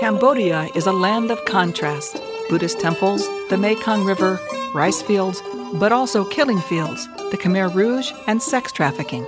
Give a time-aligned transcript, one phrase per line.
[0.00, 4.40] Cambodia is a land of contrast Buddhist temples, the Mekong River,
[4.74, 5.42] rice fields,
[5.74, 9.26] but also killing fields, the Khmer Rouge, and sex trafficking.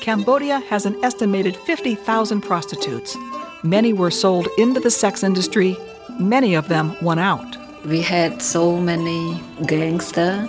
[0.00, 3.14] Cambodia has an estimated 50,000 prostitutes.
[3.62, 5.76] Many were sold into the sex industry,
[6.18, 7.58] many of them won out.
[7.84, 10.48] We had so many gangsters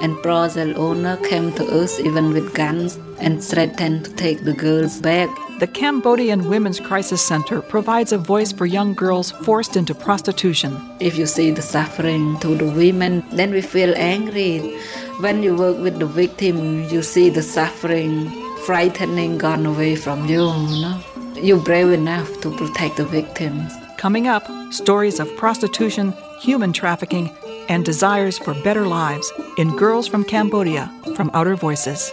[0.00, 5.00] and brothel owner came to us even with guns and threatened to take the girls
[5.00, 5.30] back.
[5.58, 10.78] The Cambodian Women's Crisis Center provides a voice for young girls forced into prostitution.
[11.00, 14.78] If you see the suffering to the women, then we feel angry.
[15.18, 18.30] When you work with the victim, you see the suffering,
[18.66, 20.46] frightening gone away from you.
[20.46, 21.00] you know?
[21.34, 23.72] You're brave enough to protect the victims.
[23.96, 27.36] Coming up, stories of prostitution, human trafficking,
[27.68, 32.12] and desires for better lives in Girls from Cambodia from Outer Voices.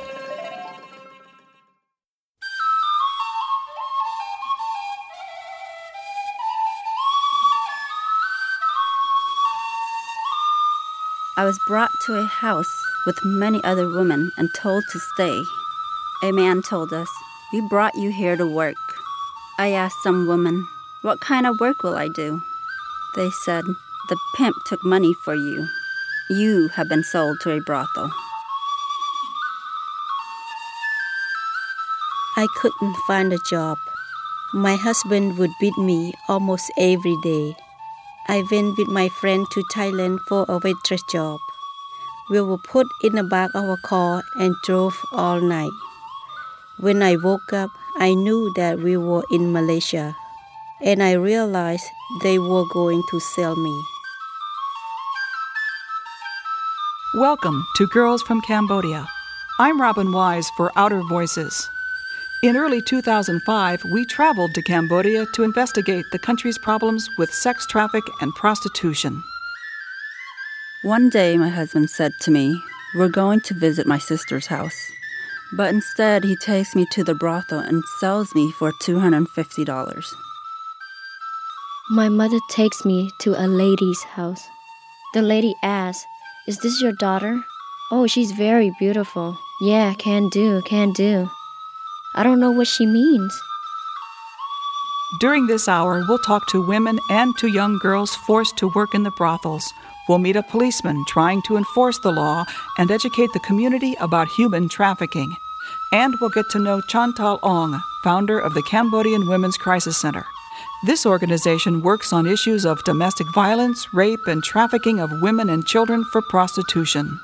[11.46, 15.44] I was brought to a house with many other women and told to stay.
[16.24, 17.08] A man told us,
[17.54, 18.82] We brought you here to work.
[19.60, 20.68] I asked some women,
[21.04, 22.42] What kind of work will I do?
[23.16, 23.64] They said,
[24.10, 25.68] The pimp took money for you.
[26.32, 28.10] You have been sold to a brothel.
[32.36, 33.78] I couldn't find a job.
[34.52, 37.56] My husband would beat me almost every day.
[38.28, 41.40] I went with my friend to Thailand for a waitress job.
[42.28, 45.70] We were put in the back of a car and drove all night.
[46.80, 50.16] When I woke up, I knew that we were in Malaysia,
[50.82, 51.86] and I realized
[52.24, 53.84] they were going to sell me.
[57.14, 59.06] Welcome to Girls from Cambodia.
[59.60, 61.70] I'm Robin Wise for Outer Voices.
[62.46, 68.04] In early 2005, we traveled to Cambodia to investigate the country's problems with sex traffic
[68.22, 69.24] and prostitution.
[70.84, 72.62] One day, my husband said to me,
[72.94, 74.92] We're going to visit my sister's house.
[75.54, 80.14] But instead, he takes me to the brothel and sells me for $250.
[81.90, 84.48] My mother takes me to a lady's house.
[85.16, 86.06] The lady asks,
[86.48, 87.44] Is this your daughter?
[87.92, 89.36] Oh, she's very beautiful.
[89.62, 91.28] Yeah, can do, can do.
[92.18, 93.38] I don't know what she means.
[95.20, 99.04] During this hour, we'll talk to women and to young girls forced to work in
[99.04, 99.74] the brothels.
[100.08, 102.46] We'll meet a policeman trying to enforce the law
[102.78, 105.36] and educate the community about human trafficking.
[105.92, 110.26] And we'll get to know Chanthol Oung, founder of the Cambodian Women's Crisis Center.
[110.86, 116.06] This organization works on issues of domestic violence, rape, and trafficking of women and children
[116.12, 117.20] for prostitution.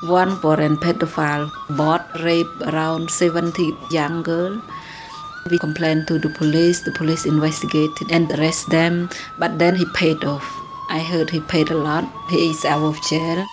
[0.00, 4.62] One foreign pedophile bought rape around 70 young girls.
[5.50, 10.22] We complained to the police, the police investigated and arrested them, but then he paid
[10.24, 10.46] off.
[10.88, 12.04] I heard he paid a lot.
[12.30, 13.44] He is out of jail.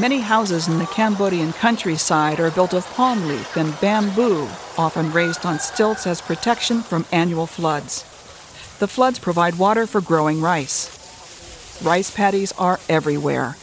[0.00, 5.44] Many houses in the Cambodian countryside are built of palm leaf and bamboo, often raised
[5.44, 8.02] on stilts as protection from annual floods.
[8.78, 10.88] The floods provide water for growing rice.
[11.82, 13.56] Rice paddies are everywhere.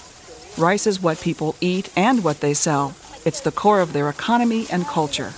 [0.58, 2.96] Rice is what people eat and what they sell.
[3.24, 5.32] It's the core of their economy and culture.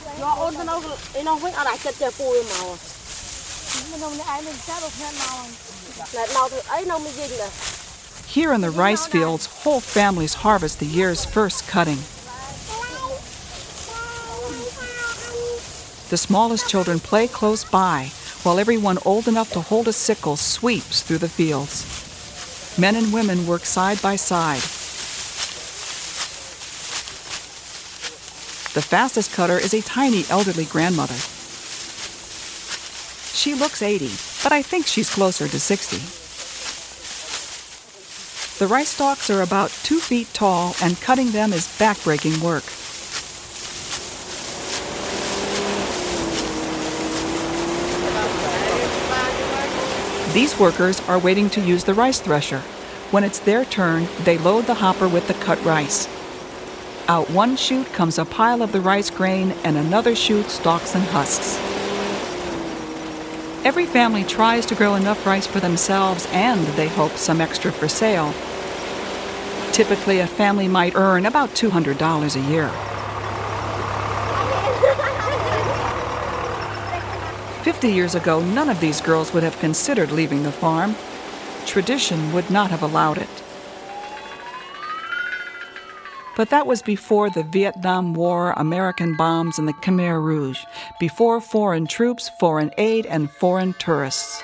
[8.25, 11.99] Here in the rice fields, whole families harvest the year's first cutting.
[16.09, 18.11] The smallest children play close by,
[18.43, 21.85] while everyone old enough to hold a sickle sweeps through the fields.
[22.79, 24.61] Men and women work side by side.
[28.73, 31.17] The fastest cutter is a tiny elderly grandmother.
[33.33, 34.05] She looks 80,
[34.43, 36.16] but I think she's closer to 60.
[38.59, 42.63] The rice stalks are about two feet tall, and cutting them is backbreaking work.
[50.33, 52.61] These workers are waiting to use the rice thresher.
[53.11, 56.07] When it's their turn, they load the hopper with the cut rice.
[57.07, 61.03] Out one chute comes a pile of the rice grain, and another chute stalks and
[61.03, 61.76] husks.
[63.63, 67.87] Every family tries to grow enough rice for themselves and, they hope, some extra for
[67.87, 68.33] sale.
[69.71, 72.69] Typically, a family might earn about $200 a year.
[77.63, 80.95] Fifty years ago, none of these girls would have considered leaving the farm.
[81.65, 83.43] Tradition would not have allowed it.
[86.37, 90.65] But that was before the Vietnam War, American bombs, and the Khmer Rouge,
[90.99, 94.43] before foreign troops, foreign aid, and foreign tourists.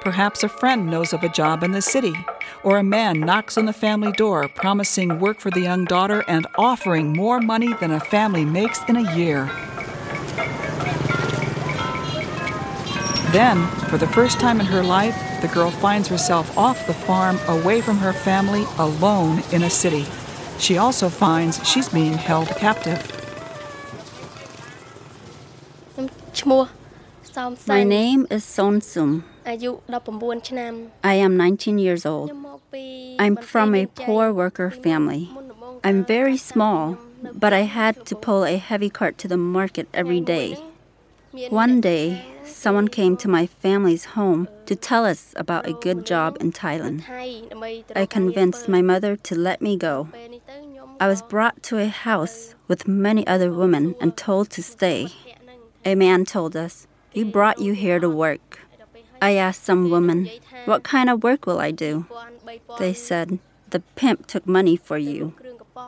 [0.00, 2.14] Perhaps a friend knows of a job in the city,
[2.64, 6.44] or a man knocks on the family door promising work for the young daughter and
[6.56, 9.44] offering more money than a family makes in a year.
[13.30, 17.38] Then, for the first time in her life, the girl finds herself off the farm,
[17.46, 20.06] away from her family, alone in a city.
[20.58, 23.00] She also finds she's being held captive.
[27.66, 29.22] My name is Sonsum.
[31.04, 32.32] I am 19 years old.
[33.18, 35.30] I'm from a poor worker family.
[35.84, 36.98] I'm very small,
[37.32, 40.58] but I had to pull a heavy cart to the market every day.
[41.50, 46.36] One day, someone came to my family's home to tell us about a good job
[46.40, 47.04] in Thailand.
[47.94, 50.08] I convinced my mother to let me go.
[51.00, 55.08] I was brought to a house with many other women and told to stay.
[55.84, 58.60] A man told us, He brought you here to work.
[59.22, 60.28] I asked some woman,
[60.64, 62.06] What kind of work will I do?
[62.78, 63.38] They said,
[63.70, 65.34] The pimp took money for you.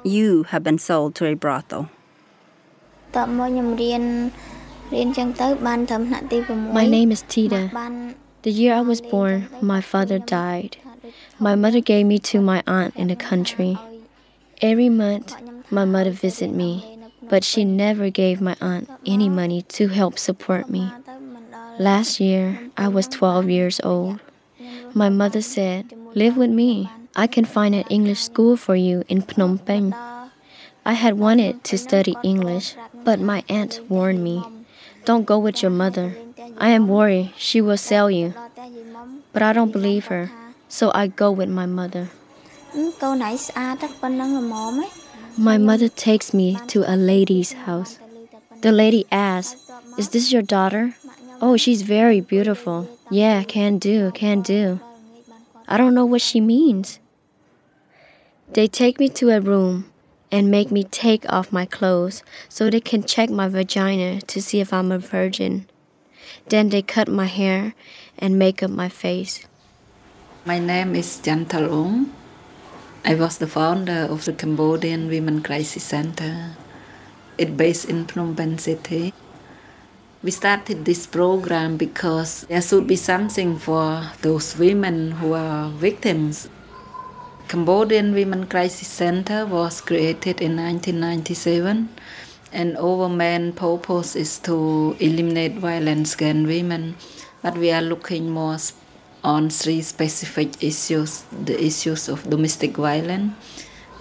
[0.04, 1.90] You have been sold to a brothel.
[4.90, 7.70] My name is Tita.
[8.42, 10.78] The year I was born, my father died.
[11.38, 13.78] My mother gave me to my aunt in the country.
[14.60, 15.36] Every month,
[15.70, 20.68] my mother visited me, but she never gave my aunt any money to help support
[20.68, 20.90] me.
[21.78, 24.18] Last year, I was 12 years old.
[24.92, 26.90] My mother said, Live with me.
[27.14, 29.94] I can find an English school for you in Phnom Penh.
[30.84, 34.42] I had wanted to study English, but my aunt warned me.
[35.04, 36.14] Don't go with your mother.
[36.58, 38.34] I am worried she will sell you.
[39.32, 40.30] But I don't believe her,
[40.68, 42.10] so I go with my mother.
[45.36, 47.98] My mother takes me to a lady's house.
[48.60, 50.94] The lady asks, Is this your daughter?
[51.40, 52.88] Oh, she's very beautiful.
[53.10, 54.80] Yeah, can do, can do.
[55.66, 56.98] I don't know what she means.
[58.52, 59.89] They take me to a room
[60.30, 64.60] and make me take off my clothes so they can check my vagina to see
[64.60, 65.66] if I'm a virgin.
[66.48, 67.74] Then they cut my hair
[68.18, 69.46] and make up my face.
[70.44, 72.10] My name is Chanthol Oung.
[73.04, 76.56] I was the founder of the Cambodian Women Crisis Center.
[77.38, 79.14] It's based in Phnom Penh City.
[80.22, 86.50] We started this program because there should be something for those women who are victims.
[87.50, 91.88] Cambodian Women Crisis Center was created in 1997
[92.52, 96.94] and our main purpose is to eliminate violence against women
[97.42, 98.58] but we are looking more
[99.24, 103.34] on three specific issues the issues of domestic violence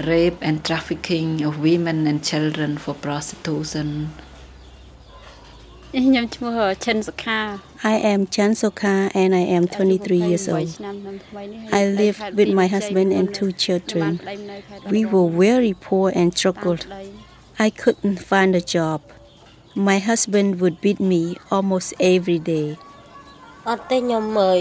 [0.06, 4.12] rape and trafficking of women and children for prostitution
[5.97, 7.41] ខ្ញុំឈ្មោះឈិនសុខា
[7.93, 10.69] I am Chan Sokha and I am 23 years old.
[10.79, 14.11] ឆ្នាំឆ្នាំថ្មីនេះ I live with my husband and two children.
[14.95, 16.83] We were very poor and struggled.
[17.67, 19.01] I couldn't find a job.
[19.89, 21.23] My husband would beat me
[21.55, 22.69] almost every day.
[23.71, 24.61] អត់ទេខ្ញុំអើយ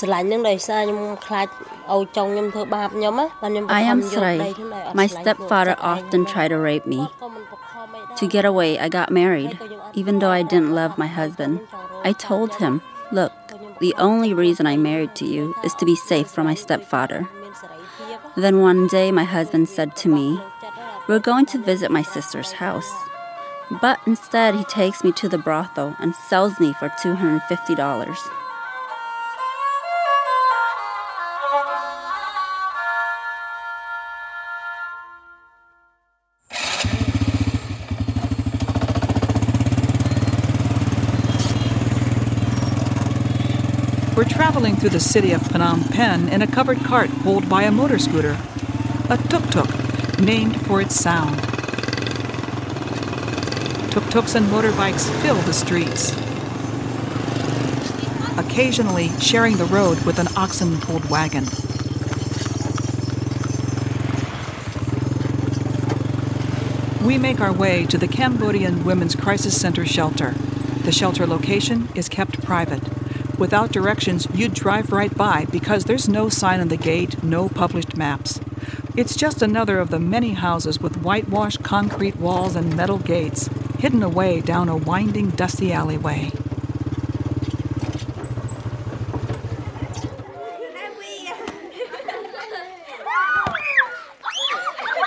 [0.00, 1.46] ស្រឡាញ់នឹងដោយសារខ្ញុំខ្លាច
[1.92, 4.36] ឲ្យចង់ខ្ញុំធ្វើបាបខ្ញុំណាបានខ្ញុំ I am យកដី Sray.
[4.58, 7.00] ខ្ញុំឲ្យអត់ My ស្រឡាញ់ stepfather ខ្លួនឯង often tried to rape me.
[7.22, 9.52] ក៏មិនបខំអីដែរ To get away, I got married.
[9.93, 11.61] even though I didn't love my husband.
[12.03, 12.81] I told him,
[13.11, 13.31] Look,
[13.79, 17.27] the only reason I married to you is to be safe from my stepfather.
[18.35, 20.39] Then one day my husband said to me,
[21.07, 22.91] We're going to visit my sister's house.
[23.81, 28.42] But instead, he takes me to the brothel and sells me for $250.
[44.23, 47.71] We're traveling through the city of Phnom Penh in a covered cart pulled by a
[47.73, 48.39] motor scooter,
[49.09, 49.67] a tuk tuk,
[50.21, 51.37] named for its sound.
[53.91, 56.13] Tuk tuks and motorbikes fill the streets,
[58.39, 61.43] occasionally sharing the road with an oxen pulled wagon.
[67.05, 70.31] We make our way to the Cambodian Women's Crisis Center shelter.
[70.83, 72.92] The shelter location is kept private.
[73.43, 77.97] Without directions, you'd drive right by because there's no sign on the gate, no published
[77.97, 78.39] maps.
[78.95, 84.01] It's just another of the many houses with whitewashed concrete walls and metal gates, hidden
[84.01, 86.31] away down a winding, dusty alleyway.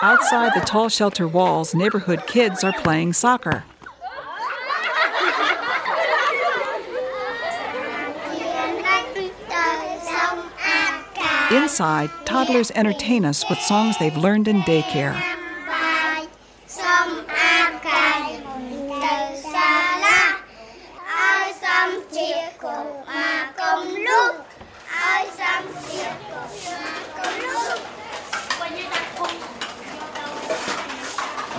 [0.02, 3.64] Outside the tall shelter walls, neighborhood kids are playing soccer.
[11.50, 15.14] Inside, toddlers entertain us with songs they've learned in daycare.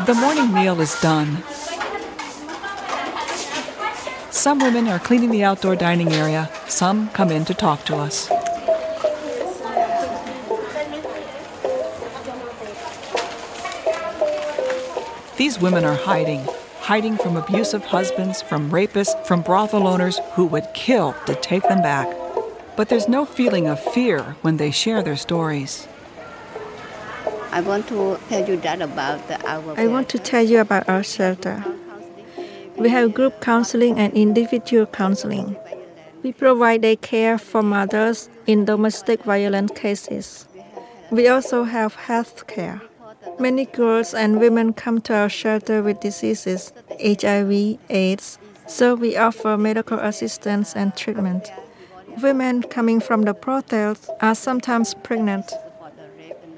[0.06, 1.44] The morning meal is done.
[4.32, 8.30] Some women are cleaning the outdoor dining area, some come in to talk to us.
[15.38, 16.44] These women are hiding,
[16.80, 21.84] hiding from abusive husbands, from rapists, from brothel owners who would kill to take them
[21.84, 22.08] back.
[22.76, 25.88] But there's no feeling of fear when they share their stories.
[27.52, 30.90] I want to tell you that about the our I want to tell you about
[30.90, 31.64] our shelter.
[32.76, 35.56] We have group counseling and individual counseling.
[36.24, 40.48] We provide day care for mothers in domestic violence cases.
[41.12, 42.82] We also have health care.
[43.40, 49.58] Many girls and women come to our shelter with diseases, HIV, AIDS, so we offer
[49.58, 51.52] medical assistance and treatment.
[52.22, 55.52] Women coming from the brothels are sometimes pregnant.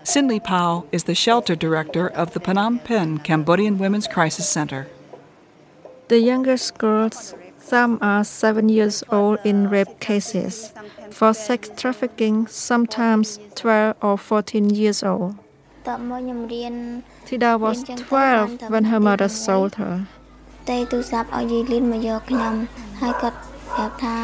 [0.03, 4.88] Sinli Pao is the shelter director of the Phnom Penh Cambodian Women's Crisis Center.
[6.07, 10.74] The youngest girls, some are seven years old in rape cases.
[11.12, 15.36] For sex trafficking, sometimes 12 or 14 years old.
[15.88, 16.74] តបមកខ្ញុំរៀន
[17.28, 19.94] Tida was 12 when her mother sold her.
[20.62, 22.54] ផ្ទៃទូរស័ព្ទឲ្យយាយលីនមកយកខ្ញុំ
[23.00, 23.38] ហើយគាត់
[23.74, 24.16] ប្រាប់ថា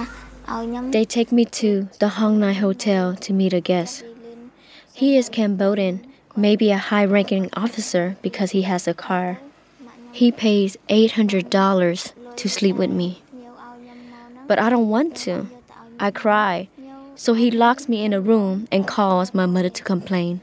[0.53, 1.71] ឲ្យខ្ញុំ They take me to
[2.03, 3.95] the Hong Nai Hotel to meet a guest.
[5.01, 5.97] He is Cambodian,
[6.47, 9.29] maybe a high ranking officer because he has a car.
[10.21, 13.11] He pays $800 to sleep with me.
[14.49, 15.35] But I don't want to.
[16.07, 16.55] I cry.
[17.25, 20.41] So he locks me in a room and calls my mother to complain.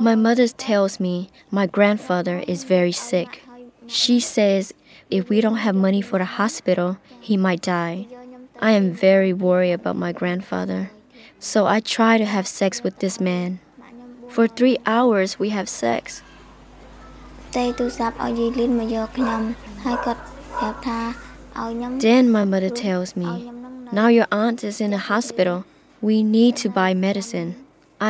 [0.00, 3.42] My mother tells me my grandfather is very sick.
[3.86, 4.74] She says
[5.10, 8.06] if we don't have money for the hospital, he might die.
[8.60, 10.90] I am very worried about my grandfather.
[11.38, 13.60] So I try to have sex with this man.
[14.28, 16.22] For three hours, we have sex.
[17.48, 19.42] ផ្ទៃទូរស័ព្ទឲ្យយាយលីនមកយកខ្ញុំ
[19.84, 20.20] ហើយគាត់
[20.58, 21.00] ប្រាប់ថា
[21.60, 23.30] ឲ្យខ្ញុំ Then my mother tells me,
[23.98, 25.56] Now your aunt is in the hospital.
[26.08, 27.50] We need to buy medicine.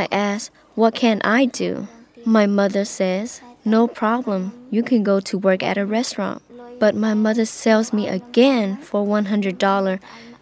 [0.00, 0.42] I ask,
[0.79, 1.89] What can I do?
[2.23, 4.53] My mother says, No problem.
[4.71, 6.41] You can go to work at a restaurant.
[6.79, 9.99] But my mother sells me again for $100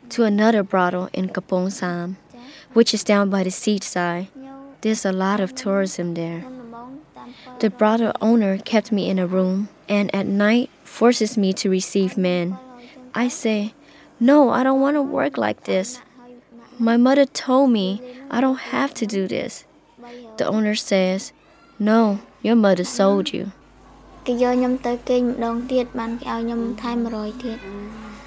[0.10, 2.18] to another brothel in Kampong Som,
[2.74, 4.28] which is down by the seaside.
[4.82, 6.46] There's a lot of tourism there.
[7.58, 12.16] The brothel owner kept me in a room and at night forces me to receive
[12.16, 12.60] men.
[13.16, 13.74] I say,
[14.20, 16.00] No, I don't want to work like this.
[16.78, 19.64] My mother told me I don't have to do this.
[20.38, 21.34] The owner says,
[21.80, 23.52] No, your mother sold you.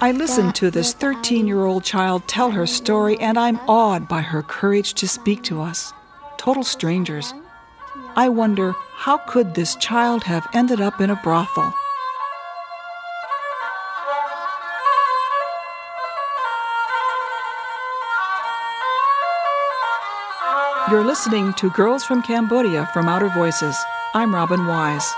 [0.01, 4.21] I listened to this 13 year old child tell her story, and I'm awed by
[4.21, 5.93] her courage to speak to us,
[6.37, 7.33] total strangers.
[8.15, 11.73] I wonder how could this child have ended up in a brothel?
[20.91, 23.81] You're listening to Girls from Cambodia from Outer Voices.
[24.13, 25.09] I'm Robin Wise.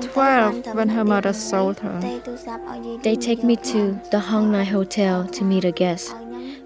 [0.00, 2.00] 12 when her mother sold her.
[3.02, 6.14] They take me to the Hong Nai Hotel to meet a guest.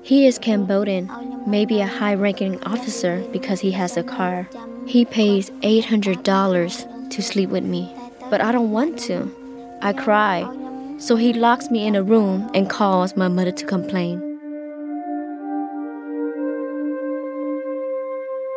[0.02, 1.10] He is Cambodian,
[1.46, 4.48] maybe a high ranking officer because he has a car.
[4.86, 7.92] He pays $800 to sleep with me,
[8.30, 9.30] but I don't want to.
[9.82, 10.46] I cry.
[10.98, 14.25] So he locks me in a room and calls my mother to complain.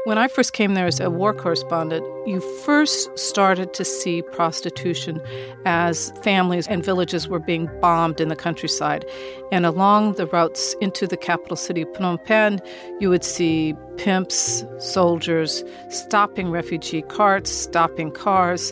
[0.05, 5.21] When I first came there as a war correspondent, you first started to see prostitution
[5.65, 9.05] as families and villages were being bombed in the countryside.
[9.51, 12.61] And along the routes into the capital city, Phnom Penh,
[13.01, 18.71] you would see pimps, soldiers stopping refugee carts, stopping cars,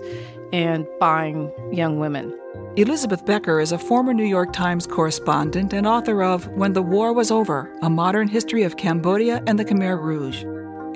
[0.53, 2.33] and buying young women.
[2.77, 7.11] Elizabeth Becker is a former New York Times correspondent and author of When the War
[7.11, 10.45] Was Over A Modern History of Cambodia and the Khmer Rouge.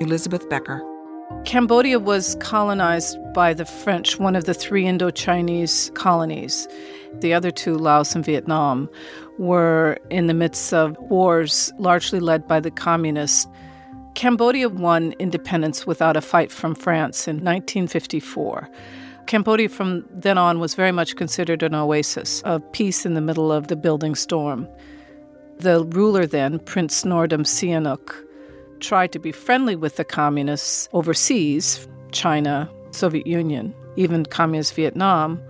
[0.00, 0.82] Elizabeth Becker.
[1.44, 6.68] Cambodia was colonized by the French, one of the three Indo-Chinese colonies.
[7.20, 8.88] The other two, Laos and Vietnam,
[9.38, 13.46] were in the midst of wars largely led by the communists.
[14.14, 18.68] Cambodia won independence without a fight from France in 1954.
[19.26, 23.50] Cambodia from then on was very much considered an oasis of peace in the middle
[23.50, 24.68] of the building storm.
[25.58, 28.24] The ruler then, Prince Norodom Sihanouk,
[28.82, 35.40] tried to be friendly with the communists overseas, China, Soviet Union, even communist Vietnam,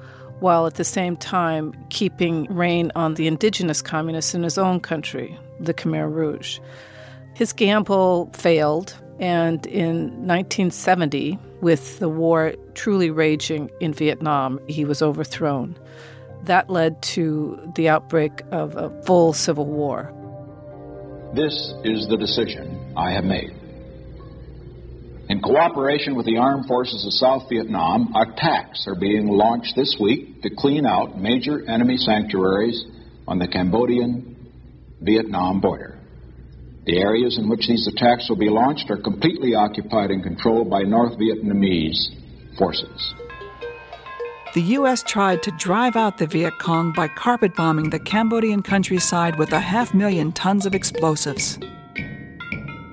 [0.40, 5.38] while at the same time keeping rein on the indigenous communists in his own country,
[5.58, 6.58] the Khmer Rouge.
[7.34, 15.00] His gamble failed, and in 1970, with the war truly raging in Vietnam, he was
[15.00, 15.78] overthrown.
[16.44, 20.12] That led to the outbreak of a full civil war.
[21.34, 23.50] This is the decision I have made.
[25.28, 30.42] In cooperation with the armed forces of South Vietnam, attacks are being launched this week
[30.42, 32.84] to clean out major enemy sanctuaries
[33.26, 34.36] on the Cambodian
[35.00, 35.98] Vietnam border.
[36.84, 40.82] The areas in which these attacks will be launched are completely occupied and controlled by
[40.82, 43.14] North Vietnamese forces.
[44.54, 45.02] The U.S.
[45.02, 49.60] tried to drive out the Viet Cong by carpet bombing the Cambodian countryside with a
[49.60, 51.58] half million tons of explosives.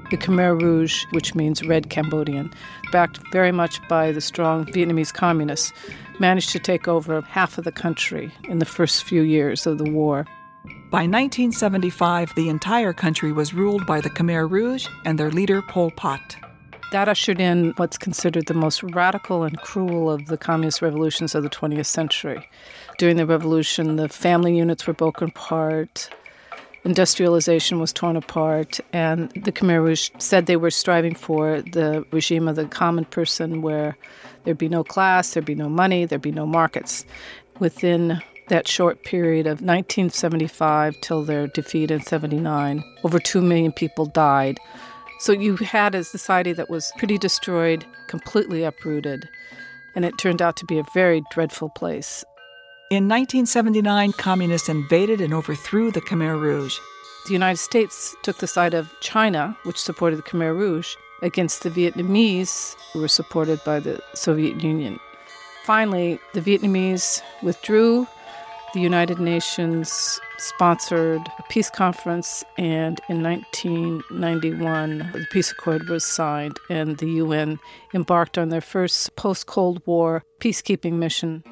[0.10, 2.52] The Khmer Rouge, which means Red Cambodian,
[2.92, 5.72] backed very much by the strong Vietnamese communists,
[6.20, 9.90] managed to take over half of the country in the first few years of the
[9.90, 10.26] war.
[10.90, 15.92] By 1975, the entire country was ruled by the Khmer Rouge and their leader Pol
[15.92, 16.36] Pot.
[16.92, 21.44] That ushered in what's considered the most radical and cruel of the communist revolutions of
[21.44, 22.50] the 20th century.
[22.98, 26.10] During the revolution, the family units were broken apart,
[26.84, 32.48] industrialization was torn apart, and the Khmer Rouge said they were striving for the regime
[32.48, 33.98] of the common person where
[34.44, 37.06] there'd be no class, there'd be no money, there'd be no markets.
[37.60, 44.06] Within that short period of 1975 till their defeat in 79, over 2 million people
[44.06, 44.60] died.
[45.20, 49.28] So you had a society that was pretty destroyed, completely uprooted,
[49.96, 52.24] and it turned out to be a very dreadful place.
[52.90, 56.80] In 1979, communists invaded and overthrew the Khmer Rouge.
[57.28, 61.70] The United States took the side of China, which supported the Khmer Rouge, against the
[61.70, 65.00] Vietnamese, who were supported by the Soviet Union.
[65.66, 68.08] Finally, the Vietnamese withdrew
[68.74, 76.58] the United Nations sponsored a peace conference, and in 1991, the peace accord was signed,
[76.72, 77.60] and the UN
[77.94, 81.44] embarked on their first post Cold War peacekeeping mission.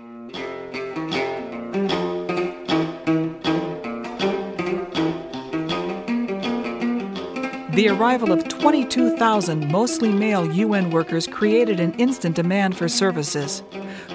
[7.77, 13.61] The arrival of 22,000 mostly male UN workers created an instant demand for services,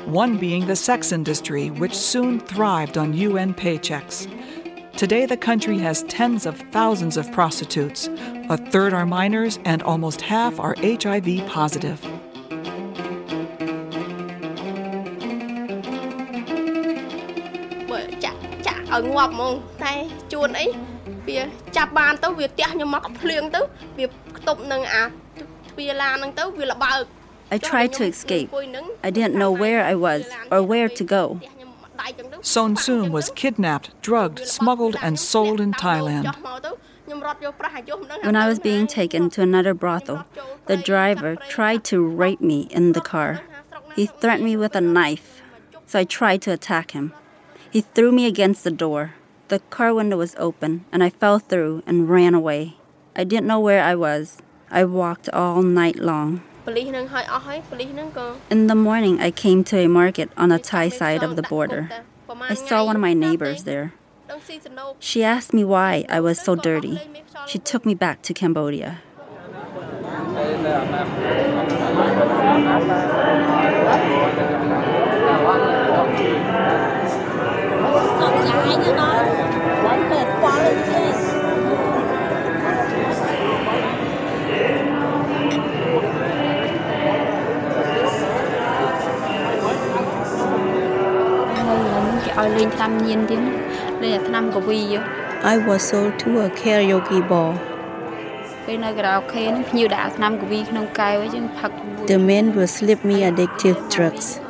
[0.04, 4.26] one being the sex industry, which soon thrived on UN paychecks.
[4.96, 8.08] Today, the country has tens of thousands of prostitutes,
[8.50, 12.04] a third are minors, and almost half are HIV positive.
[21.27, 21.39] វា
[21.77, 23.61] ចាប់បានទៅវាទះខ្ញុំមកភ្លៀងទៅ
[23.97, 24.05] វា
[24.37, 27.03] ខ្ទប់នឹងអាទ្វារឡានហ្នឹងទៅវាលបើក
[27.55, 28.49] I tried to escape.
[29.07, 30.21] I didn't know where I was
[30.51, 31.23] or where to go.
[32.41, 36.25] Son Soon was kidnapped, drugged, smuggled, and sold in Thailand.
[38.23, 40.25] When I was being taken to another brothel,
[40.65, 43.41] the driver tried to rape me in the car.
[43.95, 45.41] He threatened me with a knife,
[45.85, 47.13] so I tried to attack him.
[47.71, 49.13] He threw me against the door.
[49.48, 52.76] The car window was open, and I fell through and ran away.
[53.14, 54.38] I didn't know where I was.
[54.70, 56.42] I walked all night long.
[56.66, 56.74] In
[58.66, 61.90] the morning, I came to a market on the Thai side of the border.
[62.30, 63.92] I saw one of my neighbors there.
[64.98, 67.00] She asked me why I was so dirty.
[67.46, 69.02] She took me back to Cambodia.
[95.44, 97.58] I was sold to a karaoke bar.
[102.06, 104.40] The men will slip me addictive drugs.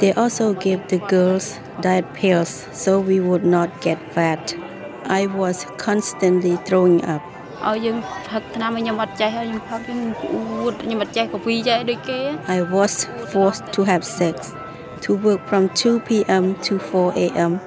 [0.00, 4.54] They also gave the girls diet pills so we would not get fat.
[5.04, 7.22] I was constantly throwing up.
[12.46, 14.54] I was forced to have sex,
[15.02, 16.54] to work from 2 p.m.
[16.62, 17.60] to 4 a.m.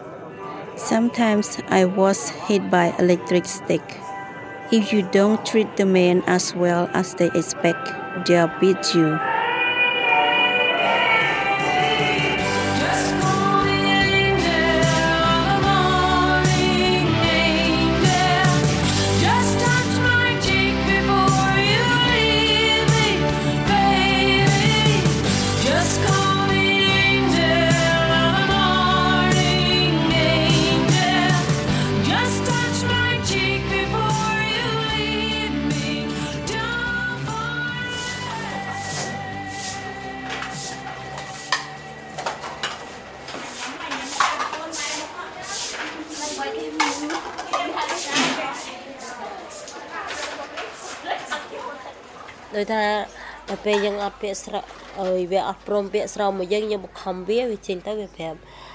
[0.76, 3.82] Sometimes I was hit by electric stick.
[4.71, 7.91] If you don't treat the men as well as they expect,
[8.26, 9.19] they'll beat you.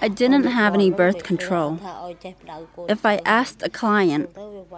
[0.01, 1.79] I didn't have any birth control.
[2.89, 4.31] If I asked a client,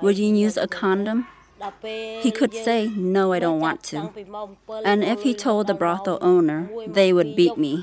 [0.03, 1.27] would you use a condom?
[2.23, 4.11] He could say, No, I don't want to.
[4.85, 7.83] And if he told the brothel owner, they would beat me.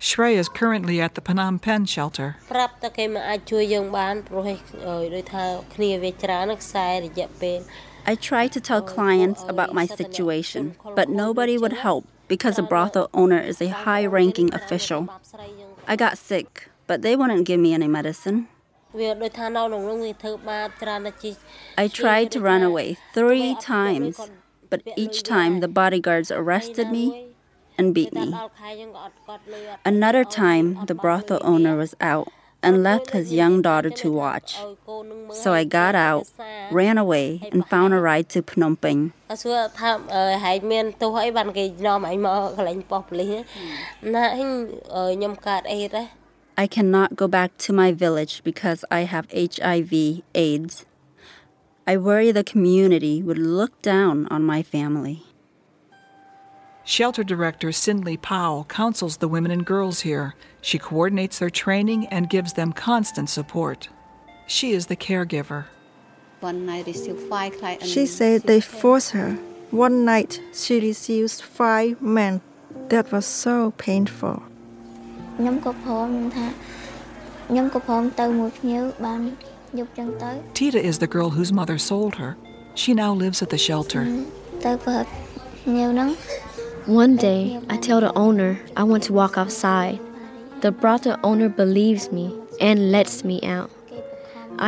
[0.00, 2.36] Shreya is currently at the Phnom Penh shelter.
[8.06, 13.10] I tried to tell clients about my situation, but nobody would help because the brothel
[13.12, 15.08] owner is a high ranking official.
[15.86, 18.48] I got sick, but they wouldn't give me any medicine.
[21.76, 24.18] I tried to run away three times,
[24.70, 27.28] but each time the bodyguards arrested me
[27.76, 28.34] and beat me.
[29.84, 32.28] Another time, the brothel owner was out
[32.62, 34.58] and left his young daughter to watch.
[35.32, 36.26] So I got out,
[36.70, 39.12] ran away, and found a ride to Phnom Penh.
[46.58, 50.84] I cannot go back to my village because I have HIV AIDS.
[51.86, 55.22] I worry the community would look down on my family.
[56.82, 60.34] Shelter Director Cindy Powell counsels the women and girls here.
[60.60, 63.88] She coordinates their training and gives them constant support.
[64.48, 65.66] She is the caregiver.
[66.40, 66.86] One night
[67.28, 69.34] five She said they forced her.
[69.70, 72.40] One night she received five men.
[72.88, 74.47] That was so painful.
[75.37, 76.45] ខ្ញុំក៏ព្រមថា
[77.47, 79.21] ខ្ញុំក៏ព្រមទៅមួយភ្ញៀវបាន
[79.79, 82.31] យប់ចឹងទៅ Tita is the girl whose mother sold her.
[82.81, 84.03] She now lives at the shelter.
[84.65, 85.05] ទៅព្រឹក
[85.63, 86.09] ភ្ញៀវហ្នឹង
[87.03, 87.41] One day,
[87.73, 88.51] I tell the owner
[88.81, 89.97] I want to walk outside.
[90.63, 92.25] The brothel owner believes me
[92.67, 93.69] and lets me out.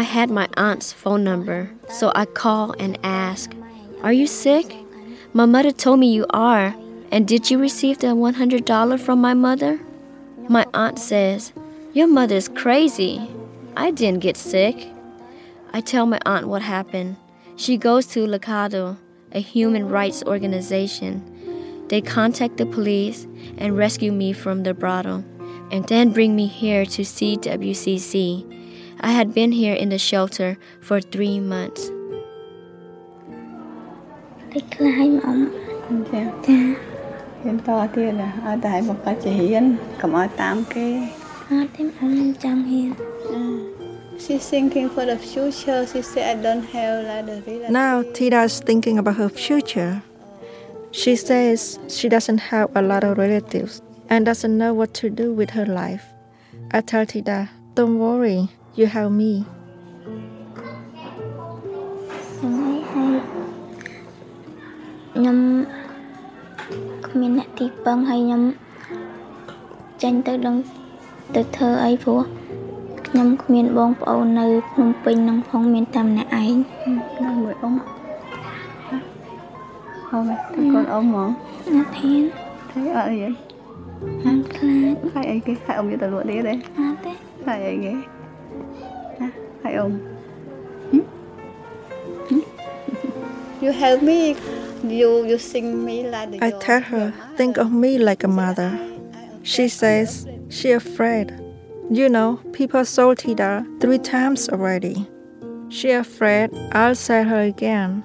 [0.01, 1.59] I had my aunt's phone number,
[1.89, 3.53] so I call and ask,
[4.01, 4.67] Are you sick?
[5.33, 6.75] My mother told me you are.
[7.11, 9.79] And did you receive the $100 from my mother?
[10.50, 11.52] My aunt says,
[11.92, 13.30] Your mother's crazy.
[13.76, 14.88] I didn't get sick.
[15.72, 17.14] I tell my aunt what happened.
[17.54, 18.96] She goes to LICADHO,
[19.30, 21.86] a human rights organization.
[21.86, 25.24] They contact the police and rescue me from the brothel,
[25.70, 28.98] and then bring me here to CWCC.
[29.02, 31.92] I had been here in the shelter for three months.
[34.52, 36.08] They climb on.
[36.12, 36.42] Yeah.
[36.48, 36.89] yeah
[37.44, 38.18] hiến to tiền
[38.62, 40.64] tại một chỉ hiến cũng ở tám
[42.50, 42.92] ông hiến
[44.18, 45.87] She's thinking for the future.
[45.87, 47.70] She said, I don't have like the.
[47.70, 50.03] Now, Tida's thinking about her future.
[50.92, 55.33] She says she doesn't have a lot of relatives and doesn't know what to do
[55.33, 56.05] with her life.
[56.70, 59.46] I tell Tida, don't worry, you have me.
[67.60, 68.42] ទីពឹងហើយខ្ញុំ
[70.02, 70.56] ចេញទៅដឹង
[71.34, 72.20] ទៅធ្វើអីព្រោះ
[73.06, 76.56] ខ្ញុំគ្មានបងប្អូននៅភ្នំពេញនឹងផងមានតែម្នាក់ឯង
[77.24, 77.74] នៅមួយអ៊ំ
[80.08, 81.28] ហៅមកទៅកូនអ៊ំហ្មង
[81.74, 82.22] អត់ហ៊ាន
[82.70, 83.30] តែអត់អីទេ
[84.24, 87.12] អត់ខ្លាចហើយអីគេហើយអ៊ំយកទៅលក់ទៀតទេអត់ទេ
[87.46, 87.92] ហើយអីគេ
[89.20, 89.28] ណា
[89.62, 89.92] ហើយអ៊ំ
[93.62, 94.20] You help me
[94.84, 98.70] you you sing me like I tell her think of me like a mother
[99.42, 101.32] She says she afraid
[101.90, 105.08] You know, people salted her three times already.
[105.70, 108.04] She afraid I'll sell her again.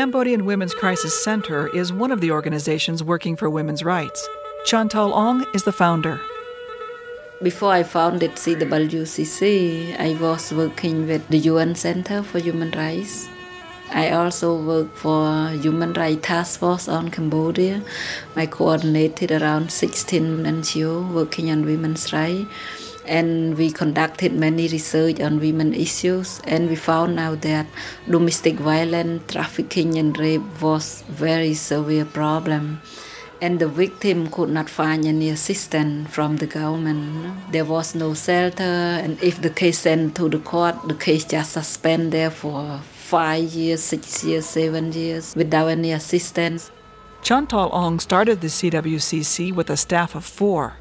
[0.00, 4.26] Cambodian Women's Crisis Center is one of the organizations working for women's rights.
[4.66, 6.18] Chanthol Oung is the founder.
[7.42, 13.28] Before I founded CWCC, I was working with the UN Center for Human Rights.
[13.90, 17.82] I also work for Human Rights Task Force on Cambodia.
[18.36, 25.40] I coordinated around 16 NGOs working on women's rights and we conducted many research on
[25.40, 27.66] women issues and we found out that
[28.08, 32.80] domestic violence trafficking and rape was very severe problem.
[33.42, 37.50] And the victim could not find any assistance from the government.
[37.50, 38.62] There was no shelter
[39.02, 43.42] and if the case sent to the court the case just suspend there for five
[43.52, 46.70] years six years seven years without any assistance.
[47.22, 50.79] Chanthol Oung started the cwcc with a staff of four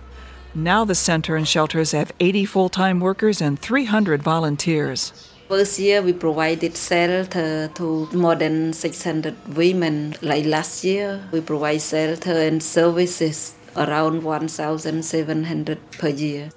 [0.55, 5.29] now the center and shelters have 80 full-time workers and 300 volunteers.
[5.47, 10.15] First year we provided shelter to more than 600 women.
[10.21, 16.49] Like last year we provide shelter and services around 1,700 per year.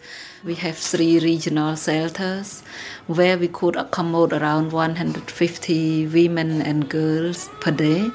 [0.44, 2.62] We have three regional shelters
[3.06, 8.10] where we could accommodate around 150 women and girls per day.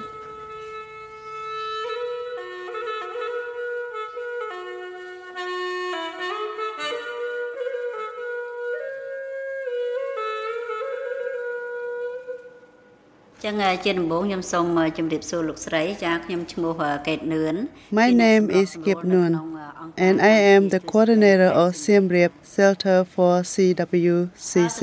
[17.92, 19.58] My name is Kip Nguyen
[19.96, 24.82] and I am the coordinator of Siem Reap Shelter for CWCC.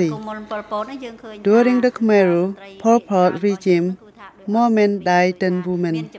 [1.43, 3.99] During the Khmer Rouge Pol Pot regime,
[4.47, 6.11] more men died than women.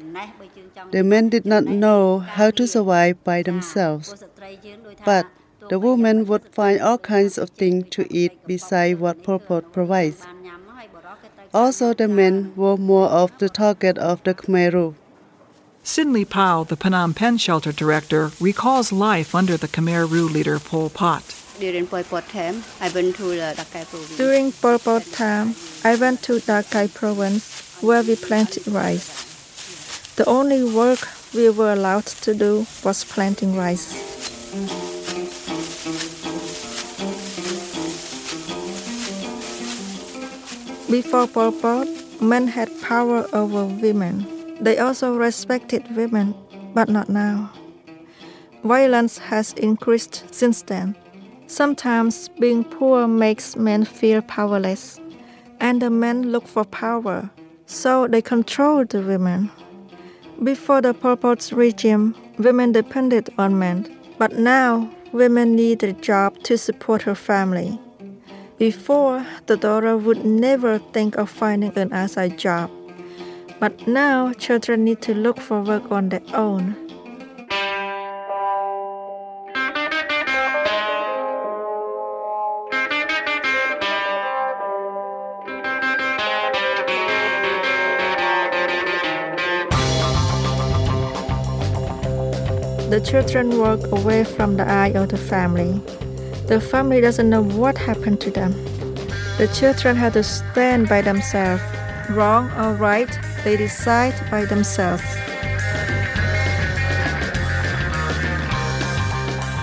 [0.91, 4.23] The men did not know how to survive by themselves,
[5.03, 5.25] but
[5.69, 10.27] the women would find all kinds of things to eat beside what Pol Pot provides.
[11.55, 14.95] Also, the men were more of the target of the Khmer Rouge.
[15.85, 20.89] Sinley Powell, the Phnom Penh shelter director, recalls life under the Khmer Rouge leader Pol
[20.89, 21.23] Pot.
[21.57, 24.17] During Pol Pot time, I went to the Dakai province.
[24.17, 29.07] During Pol Pot time, I went to Dakai province where we planted rice.
[30.17, 33.95] The only work we were allowed to do was planting rice.
[40.89, 41.87] Before Pol Pot,
[42.21, 44.27] men had power over women.
[44.61, 46.35] They also respected women,
[46.75, 47.51] but not now.
[48.63, 50.95] Violence has increased since then.
[51.47, 54.99] Sometimes being poor makes men feel powerless,
[55.59, 57.31] and the men look for power,
[57.65, 59.49] so they control the women.
[60.43, 63.87] Before the Pol Pot's regime, women depended on men,
[64.19, 67.79] but now women need a job to support her family.
[68.57, 72.71] Before, the daughter would never think of finding an outside job.
[73.59, 76.77] But now, children need to look for work on their own.
[92.89, 95.81] The children walk away from the eye of the family.
[96.47, 98.51] The family doesn't know what happened to them.
[99.37, 101.63] The children have to stand by themselves
[102.09, 103.09] Wrong or right,
[103.43, 105.03] they decide by themselves.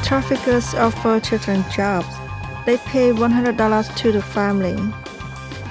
[0.05, 2.09] Traffickers offer children jobs.
[2.66, 4.77] They pay $100 to the family.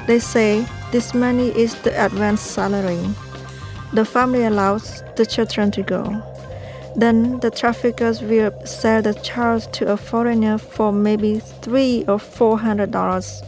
[0.07, 3.05] They say this money is the advance salary.
[3.91, 6.23] The family allows the children to go.
[6.95, 12.59] Then the traffickers will sell the child to a foreigner for maybe three or four
[12.59, 13.41] hundred dollars.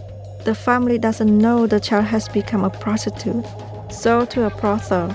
[0.45, 3.45] The family doesn't know the child has become a prostitute,
[3.89, 5.09] sold to a brothel.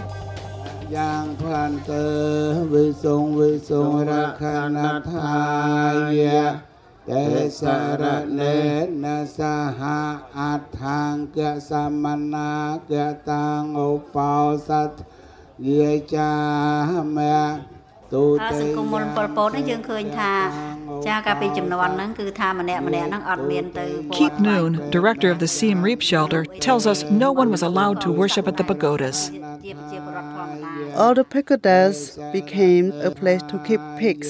[18.42, 20.32] ហើយសង្គមមុនប៉ុលពតនេះយើងឃើញថា
[21.06, 23.86] ចាកាលពីចំនួនហ្នឹងគឺថាម្នាក់ម្នាក់ហ្នឹងអត់មានទៅ
[24.18, 28.08] Keep Noon director of the Siem Reap shelter tells us no one was allowed to
[28.20, 29.18] worship at the pagodas.
[31.00, 31.96] All the pagodas
[32.36, 34.28] became a place to keep pigs.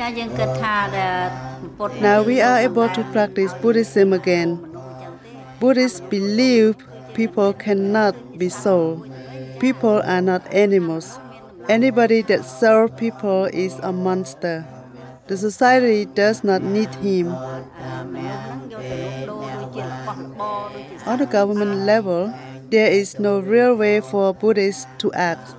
[0.00, 0.76] ចាយើងគិតថា
[1.78, 4.50] ពុទ្ធ Now we are able to practice Buddhism again.
[5.60, 6.74] Buddhists believe
[7.14, 9.08] people cannot be sold.
[9.60, 11.18] People are not animals.
[11.68, 14.66] Anybody that sells people is a monster.
[15.28, 17.28] The society does not need him.
[21.06, 22.32] On the government level,
[22.70, 25.54] there is no real way for Buddhists to act.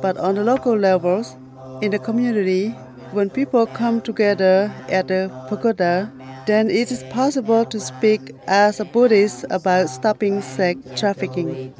[0.00, 1.36] But on the local levels,
[1.80, 2.70] in the community,
[3.10, 6.10] when people come together at the pagoda,
[6.46, 11.74] then it is possible to speak as a Buddhist about stopping sex trafficking.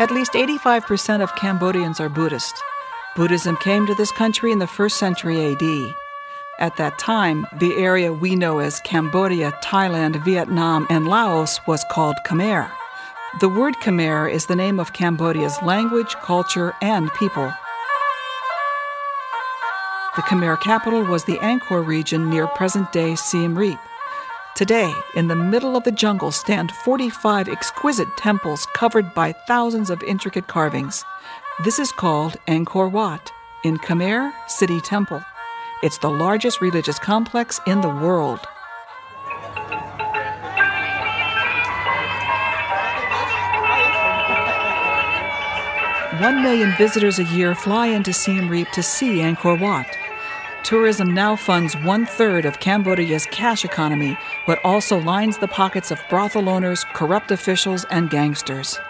[0.00, 2.54] At least 85% of Cambodians are Buddhist.
[3.16, 6.03] Buddhism came to this country in the first century AD.
[6.60, 12.14] At that time, the area we know as Cambodia, Thailand, Vietnam, and Laos was called
[12.24, 12.70] Khmer.
[13.40, 17.52] The word Khmer is the name of Cambodia's language, culture, and people.
[20.14, 23.80] The Khmer capital was the Angkor region near present day Siem Reap.
[24.54, 30.00] Today, in the middle of the jungle, stand 45 exquisite temples covered by thousands of
[30.04, 31.04] intricate carvings.
[31.64, 33.32] This is called Angkor Wat,
[33.64, 35.24] in Khmer City Temple.
[35.84, 38.40] It's the largest religious complex in the world.
[46.22, 49.86] One million visitors a year fly into Siem Reap to see Angkor Wat.
[50.62, 54.16] Tourism now funds one third of Cambodia's cash economy,
[54.46, 58.80] but also lines the pockets of brothel owners, corrupt officials, and gangsters.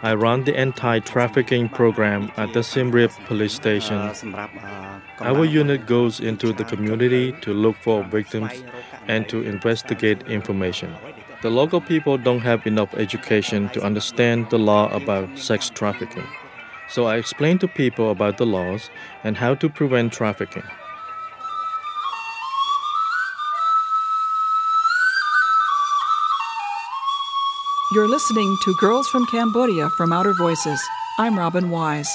[0.00, 3.98] I run the anti-trafficking program at the Siem Reap police station.
[5.18, 8.62] Our unit goes into the community to look for victims
[9.08, 10.94] and to investigate information.
[11.42, 16.28] The local people don't have enough education to understand the law about sex trafficking.
[16.88, 18.88] So I explain to people about the laws
[19.24, 20.62] and how to prevent trafficking.
[27.92, 30.82] You're listening to Girls from Cambodia from Outer Voices.
[31.18, 32.08] I'm Robin Wise.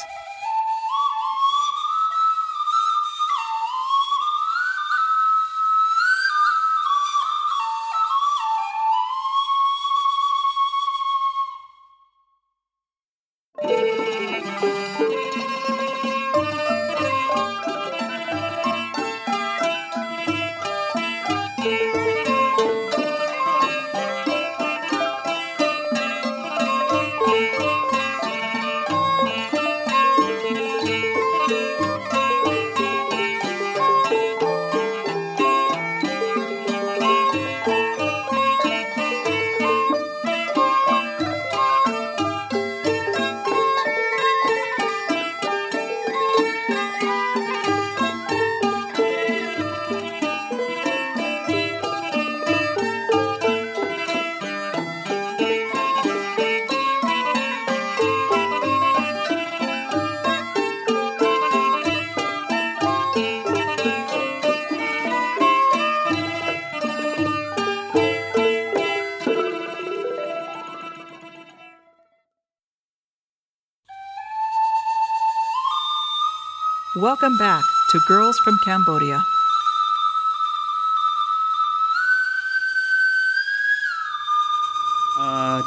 [78.07, 79.19] Girls from Cambodia.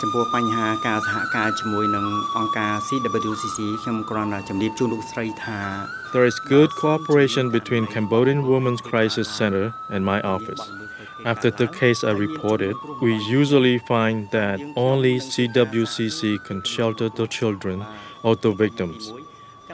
[0.01, 5.61] ចំពោះបញ្ហាការសហការជាមួយនឹងអង្គការ CWCC ខ្ញុំគ្រាន់តែជម្រាបជូនលោកស្រីថា
[6.15, 10.63] There is good cooperation between Cambodian Women's Crisis Center and my office.
[11.33, 12.75] After the case I reported,
[13.05, 14.57] we usually find that
[14.89, 17.77] only CWCC can shelter the children
[18.27, 19.03] or the victims.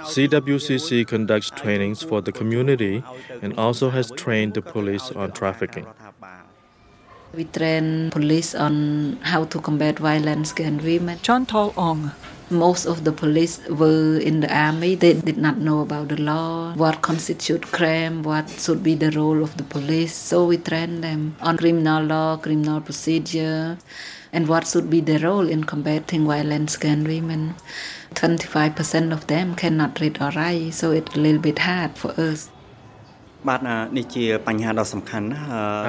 [0.07, 3.03] CWCC conducts trainings for the community
[3.43, 5.87] and also has trained the police on trafficking.
[7.35, 11.19] We train police on how to combat violence against women.
[11.19, 12.13] Chanthol Oung.
[12.49, 14.95] Most of the police were in the army.
[14.95, 19.43] They did not know about the law, what constitutes crime, what should be the role
[19.43, 20.15] of the police.
[20.15, 23.77] So we train them on criminal law, criminal procedure,
[24.33, 27.55] and what should be the role in combating violence against women.
[28.15, 32.51] 25% of them cannot read or write, so it's a little bit hard for us.
[33.47, 33.89] Uh, uh,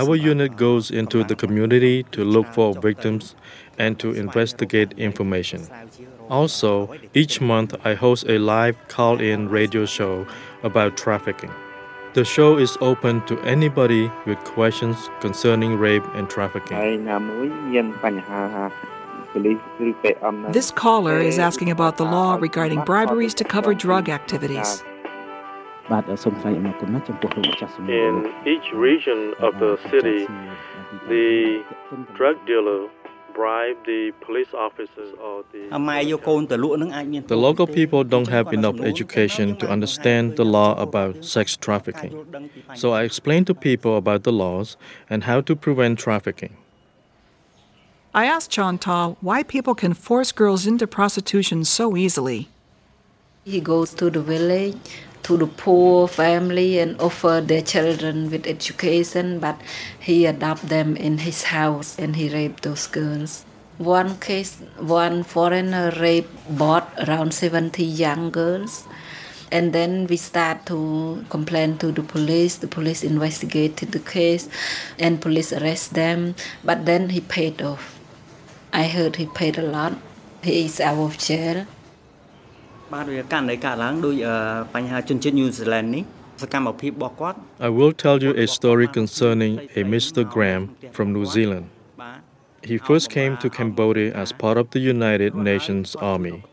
[0.04, 3.36] Our unit goes into the community to look for victims
[3.80, 5.62] and to investigate information.
[6.30, 10.28] Also, each month I host a live call in radio show
[10.62, 11.52] about trafficking.
[12.18, 17.06] The show is open to anybody with questions concerning rape and trafficking.
[20.52, 24.82] This caller is asking about the law regarding briberies to cover drug activities.
[25.92, 26.04] In
[28.48, 30.26] each region of the city,
[31.08, 31.64] the
[32.16, 32.97] drug dealer bribe
[33.38, 35.70] the police officers or the.
[37.28, 42.50] The local people don't have enough education to understand the law about sex trafficking.
[42.76, 44.78] So I explain to people about the laws
[45.10, 46.58] and how to prevent trafficking.
[48.14, 52.50] I asked Chanthol why people can force girls into prostitution so easily.
[53.44, 59.40] He goes to the village to the poor family and offer their children with education,
[59.40, 59.60] but
[60.00, 63.44] he adopt them in his house and he raped those girls.
[63.78, 68.88] One case, one foreigner raped bought around 70 young girls.
[69.52, 72.56] And then we start to complain to the police.
[72.56, 74.48] The police investigated the case
[74.98, 76.36] and police arrest them.
[76.64, 78.00] But then he paid off.
[78.72, 79.98] I heard he paid a lot.
[80.42, 81.68] He is out of jail.
[82.90, 83.04] I
[87.70, 90.30] will tell you a story concerning a Mr.
[90.30, 91.70] Graham from New Zealand.
[92.64, 96.44] He first came to Cambodia as part of the United Nations Army.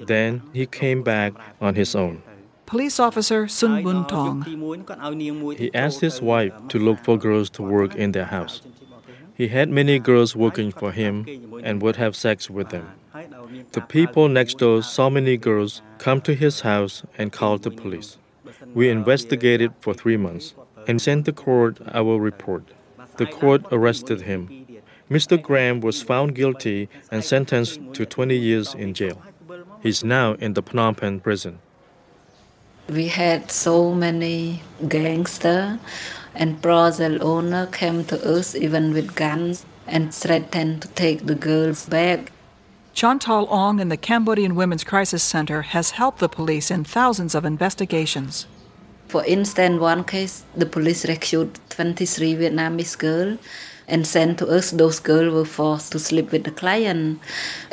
[0.00, 2.22] Then he came back on his own.
[2.66, 4.42] Police officer Sun Bun Tong.
[5.56, 8.62] He asked his wife to look for girls to work in their house.
[9.34, 11.26] He had many girls working for him
[11.62, 12.88] and would have sex with them.
[13.72, 18.18] The people next door saw many girls come to his house and called the police.
[18.74, 20.54] We investigated for three months
[20.88, 22.64] and sent the court our report.
[23.16, 24.66] The court arrested him.
[25.10, 25.40] Mr.
[25.40, 29.20] Graham was found guilty and sentenced to 20 years in jail.
[29.82, 31.58] He's now in the Phnom Penh prison.
[32.88, 35.78] We had so many gangsters
[36.34, 41.86] and brothel owner came to us even with guns and threatened to take the girls
[41.86, 42.32] back.
[42.94, 47.44] Chanthol Oung in the Cambodian Women's Crisis Center has helped the police in thousands of
[47.44, 48.46] investigations.
[49.08, 53.40] For instance, one case, the police rescued 23 Vietnamese girls
[53.88, 54.70] and sent to us.
[54.70, 57.18] Those girls were forced to sleep with the client.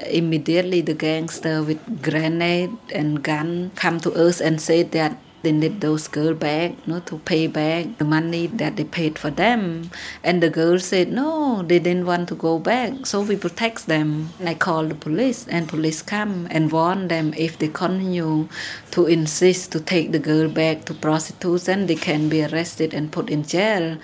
[0.09, 5.81] Immediately, the gangster with grenade and gun come to us and said that they need
[5.81, 9.89] those girls back, you know, to pay back the money that they paid for them.
[10.23, 14.29] And the girl said no, they didn't want to go back, so we protect them.
[14.39, 18.47] And I called the police, and police come and warn them if they continue
[18.91, 23.29] to insist to take the girl back to prostitution, they can be arrested and put
[23.29, 23.97] in jail.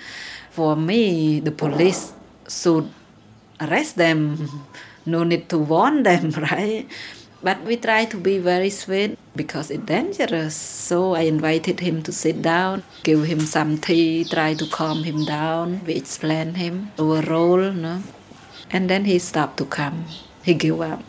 [0.50, 2.12] For me, the police
[2.48, 2.90] should
[3.60, 4.48] arrest them.
[5.08, 6.86] No need to warn them, right?
[7.42, 10.56] But we try to be very sweet because it's dangerous.
[10.56, 15.24] So I invited him to sit down, give him some tea, try to calm him
[15.24, 15.80] down.
[15.86, 18.02] We explain him our role, no?
[18.70, 20.06] And then he stopped to come.
[20.42, 21.02] He gave up.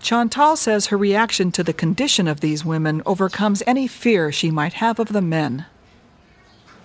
[0.00, 4.74] Chanthol says her reaction to the condition of these women overcomes any fear she might
[4.74, 5.66] have of the men.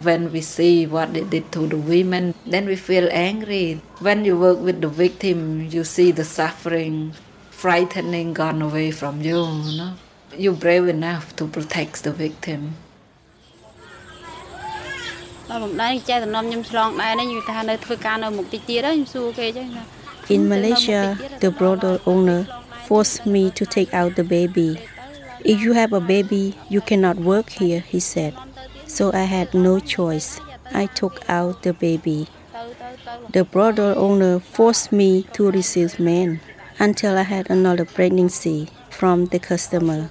[0.01, 3.81] When we see what they did to the women, then we feel angry.
[3.99, 7.13] When you work with the victim, you see the suffering,
[7.59, 9.93] frightening gone away from you, you know.
[10.37, 12.75] You're brave enough to protect the victim.
[20.29, 22.47] In Malaysia, the brothel owner
[22.85, 24.79] forced me to take out the baby.
[25.43, 28.35] If you have a baby, you cannot work here, he said.
[28.85, 30.39] So I had no choice.
[30.71, 32.27] I took out the baby.
[33.33, 36.39] The brothel owner forced me to receive men.
[36.79, 40.09] Until I had another pregnancy from the customer.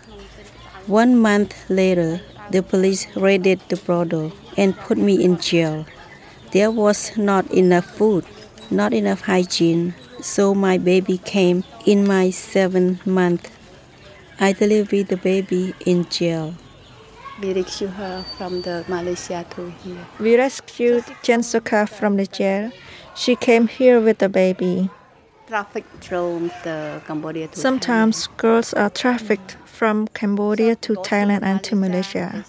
[0.87, 5.87] One month later, the police raided the brothel and put me in jail.
[6.53, 8.25] There was not enough food,
[8.71, 13.51] not enough hygiene, so my baby came in my seventh month.
[14.41, 16.55] I delivered the baby in jail.
[17.41, 20.07] We rescued her from the Malaysia to here.
[20.19, 22.73] We rescued Jensuka from the jail.
[23.15, 24.91] She came here with the baby.
[25.49, 31.75] Traffic from the Cambodia to Sometimes girls are trafficked from Cambodia to Thailand and to
[31.75, 32.45] Malaysia.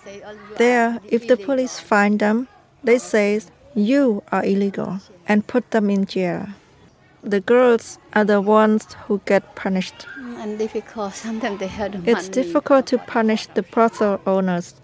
[0.57, 2.49] There, oh, if the police find them,
[2.83, 3.39] they say
[3.73, 6.47] you are illegal and put them in jail.
[7.23, 10.05] The girls are the ones who get punished.
[10.19, 11.13] Mm, and difficult.
[11.27, 14.75] Sometimes they have the It's difficult to punish the brothel owners.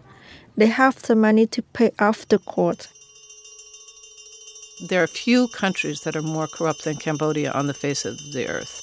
[0.56, 2.88] They have the money to pay off the court.
[4.82, 8.48] There are few countries that are more corrupt than Cambodia on the face of the
[8.48, 8.82] earth.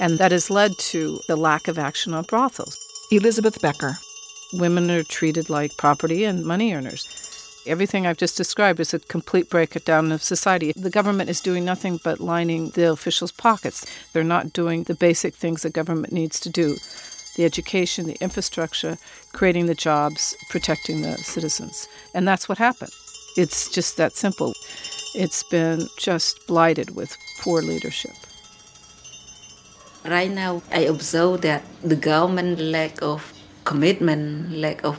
[0.00, 2.76] And that has led to the lack of action on brothels.
[3.12, 3.98] Elizabeth Becker.
[4.52, 7.06] Women are treated like property and money earners.
[7.66, 10.72] Everything I've just described is a complete breakdown of society.
[10.74, 13.86] The government is doing nothing but lining the officials' pockets.
[14.12, 16.76] They're not doing the basic things the government needs to do
[17.36, 18.98] the education, the infrastructure,
[19.32, 21.88] creating the jobs, protecting the citizens.
[22.12, 22.92] And that's what happened.
[23.36, 24.52] It's just that simple.
[25.14, 28.12] It's been just blighted with poor leadership.
[30.06, 33.34] Right now, I observe that the government lack of
[33.64, 34.98] commitment, lack of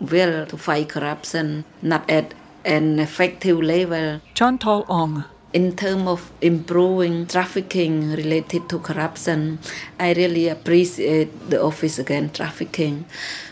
[0.00, 2.32] will to fight corruption, not at
[2.64, 4.22] an effective level.
[4.34, 5.26] Chanthol Oung.
[5.52, 9.58] In terms of improving trafficking related to corruption,
[9.98, 13.04] I really appreciate the Office Against Trafficking.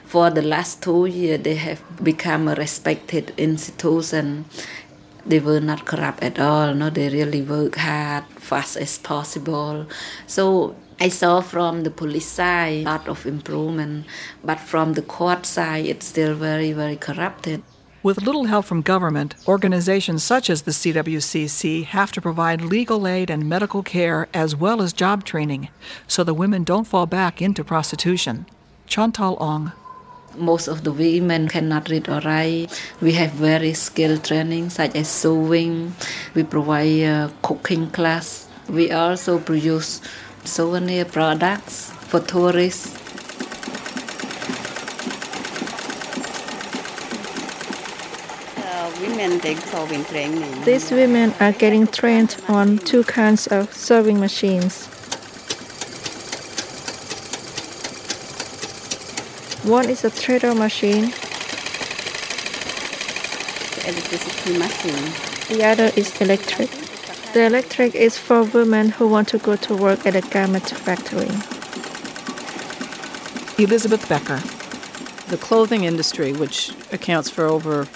[0.05, 4.47] For the last two years, they have become a respected institution.
[5.29, 6.73] They were not corrupt at all.
[6.75, 9.87] No, they really work hard, fast as possible.
[10.27, 14.07] So I saw from the police side a lot of improvement,
[14.43, 17.63] but from the court side, it's still very, very corrupted.
[18.03, 23.29] With little help from government, organizations such as the CWCC have to provide legal aid
[23.29, 25.69] and medical care as well as job training
[26.07, 28.47] so the women don't fall back into prostitution.
[28.89, 29.73] Chanthol Oung.
[30.39, 32.71] Most of the women cannot read or write.
[33.01, 35.95] We have very skilled training such as sewing.
[36.35, 38.47] We provide a cooking class.
[38.69, 40.01] We also produce
[40.45, 42.95] souvenir products for tourists.
[48.57, 50.65] Uh, women they go in training.
[50.65, 54.89] These women are getting trained on two kinds of sewing machines.
[59.69, 61.13] One is a threader machine,
[63.87, 65.13] electricity machine.
[65.51, 66.71] the other is electric.
[67.35, 71.29] The electric is for women who want to go to work at a garment factory.
[73.63, 74.41] Elizabeth Becker.
[75.29, 77.87] The clothing industry, which accounts for over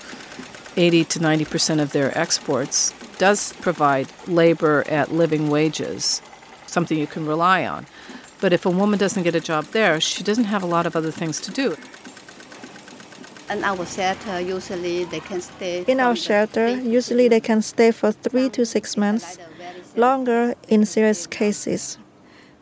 [0.77, 6.20] 80 to 90 percent of their exports, does provide labor at living wages,
[6.66, 7.87] something you can rely on.
[8.43, 10.97] But if a woman doesn't get a job there, she doesn't have a lot of
[10.97, 11.76] other things to do.
[13.49, 15.84] In our shelter, usually they can stay.
[15.86, 19.38] In our shelter, usually they can stay for three to six months,
[19.95, 21.99] longer in serious cases.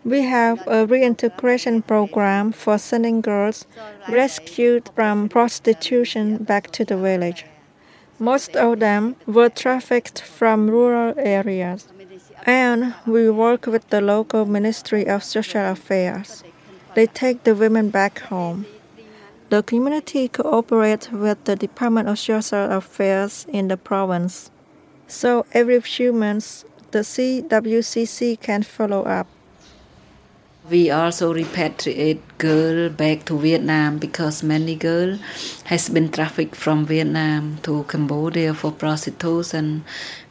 [0.05, 3.67] We have a reintegration program for sending girls
[4.09, 7.47] rescued from prostitution back to the village.
[8.23, 11.89] Most of them were trafficked from rural areas.
[12.45, 16.45] And we work with the local Ministry of Social Affairs.
[16.95, 18.67] They take the women back home.
[19.49, 24.51] The community cooperates with the Department of Social Affairs in the province.
[25.09, 29.29] So every few months, the CWCC can follow up.
[30.71, 35.19] We also repatriate girls back to Vietnam because many girls
[35.65, 39.83] has been trafficked from Vietnam to Cambodia for prostitution.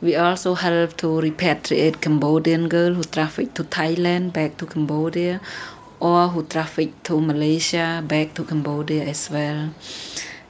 [0.01, 5.41] We also help to repatriate Cambodian girls who trafficked to Thailand back to Cambodia
[5.99, 9.71] or who trafficked to Malaysia back to Cambodia as well.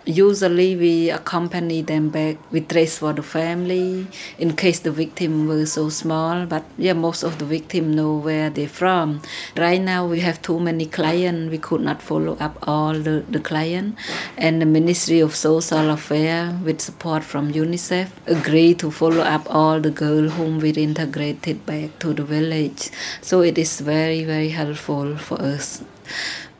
[0.09, 2.37] Usually we accompany them back.
[2.51, 4.07] We trace for the family
[4.39, 6.47] in case the victim were so small.
[6.47, 9.21] But yeah, most of the victim know where they're from.
[9.55, 11.51] Right now we have too many clients.
[11.51, 13.97] We could not follow up all the, the client.
[14.35, 19.79] And the Ministry of Social Affairs with support from UNICEF agreed to follow up all
[19.79, 22.89] the girls whom we integrated back to the village.
[23.21, 25.83] So it is very, very helpful for us.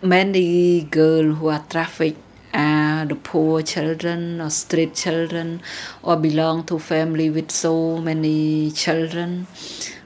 [0.04, 5.62] Many girls who are trafficked are the poor children or street children
[6.04, 9.48] or belong to family with so many children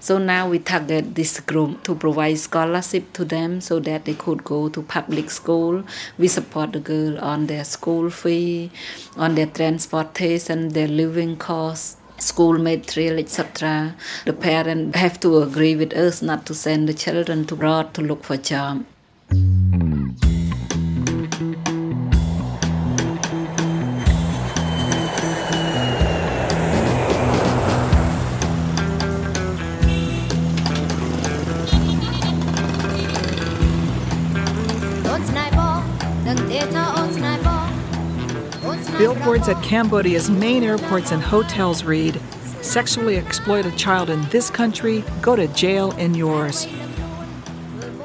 [0.03, 4.43] So now we target this group to provide scholarship to them so that they could
[4.43, 5.85] go to public school.
[6.17, 8.69] We support the girl on their school fee,
[9.15, 13.95] on their transportation, their living costs school material, etc.
[14.25, 18.01] The parents have to agree with us not to send the children to abroad to
[18.01, 18.85] look for job.
[19.29, 20.32] Hmm.
[39.23, 42.19] Billboards at Cambodia's main airports and hotels read
[42.61, 46.67] Sexually exploit a child in this country, go to jail in yours.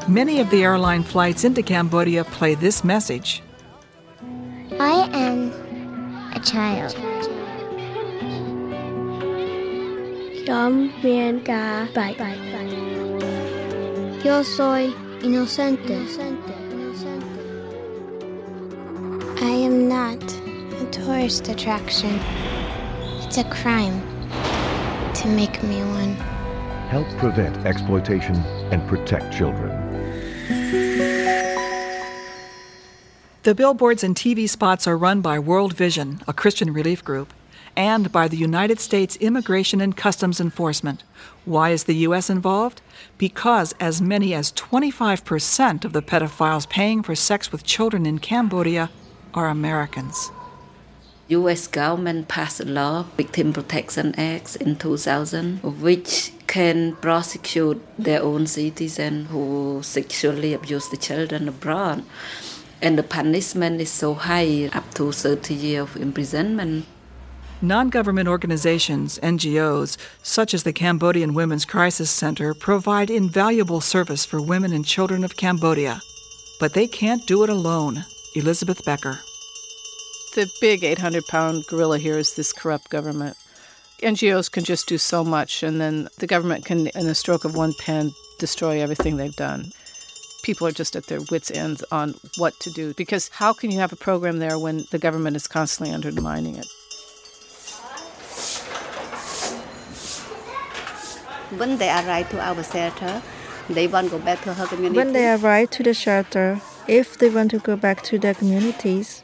[0.07, 3.43] Many of the airline flights into Cambodia play this message
[4.79, 5.51] I am
[6.37, 6.95] a child.
[14.25, 14.95] Yo soy
[15.25, 16.58] inocente.
[21.05, 22.19] Tourist attraction.
[23.23, 24.01] It's a crime
[25.15, 26.15] to make me one.
[26.89, 28.37] Help prevent exploitation
[28.73, 29.71] and protect children.
[33.45, 37.33] The billboards and TV spots are run by World Vision, a Christian relief group,
[37.77, 41.05] and by the United States Immigration and Customs Enforcement.
[41.45, 42.29] Why is the U.S.
[42.29, 42.83] involved?
[43.17, 48.91] Because as many as 25% of the pedophiles paying for sex with children in Cambodia
[49.33, 50.31] are Americans.
[51.29, 51.67] U.S.
[51.67, 59.29] government passed a law, Victim Protection Act in 2000, which can prosecute their own citizens
[59.29, 62.03] who sexually abuse the children abroad.
[62.81, 66.87] And the punishment is so high, up to 30 years of imprisonment.
[67.61, 74.41] Non government organizations, NGOs, such as the Cambodian Women's Crisis Center, provide invaluable service for
[74.41, 76.01] women and children of Cambodia.
[76.59, 78.07] But they can't do it alone.
[78.35, 79.21] Elizabeth Becker
[80.35, 83.37] the big 800 pound gorilla here is this corrupt government.
[84.03, 87.57] NGOs can just do so much, and then the government can, in a stroke of
[87.57, 89.73] one pen, destroy everything they've done.
[90.45, 93.81] People are just at their wits' ends on what to do because how can you
[93.81, 96.67] have a program there when the government is constantly undermining it?
[101.57, 103.23] When they arrive to our shelter,
[103.69, 104.97] they want to go back to her community.
[104.97, 109.23] When they arrive to the shelter, if they want to go back to their communities,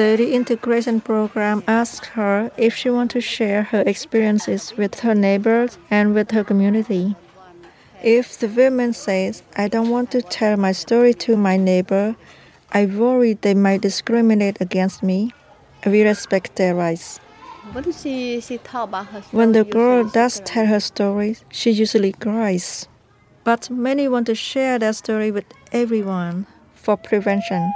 [0.00, 5.76] the reintegration program asks her if she wants to share her experiences with her neighbors
[5.90, 7.14] and with her community.
[8.02, 12.16] If the woman says, I don't want to tell my story to my neighbor,
[12.72, 15.34] I worry they might discriminate against me,
[15.84, 17.18] we respect their rights.
[19.32, 22.88] When the girl does tell her story, she usually cries.
[23.44, 27.70] But many want to share their story with everyone for prevention.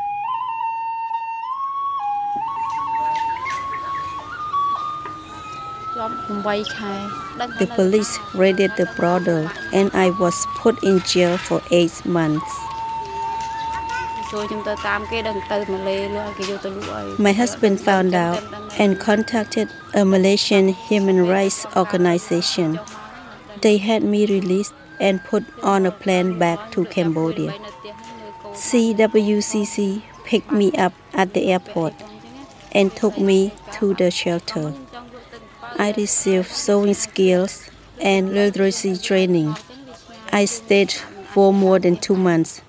[6.27, 12.51] The police raided the brothel and I was put in jail for eight months.
[17.19, 18.43] My husband found out
[18.79, 22.81] and contacted a Malaysian human rights organization.
[23.61, 27.53] They had me released and put on a plane back to Cambodia.
[28.55, 31.95] CWCC picked me up at the airport
[32.73, 34.73] and took me to the shelter.
[35.79, 37.69] I received sewing skills
[38.01, 39.57] and literacy training.
[40.33, 42.63] I stayed for more than two months.